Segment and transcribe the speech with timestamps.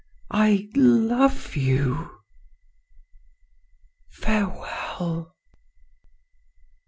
[0.33, 2.09] I love you....
[4.09, 5.35] farewell!"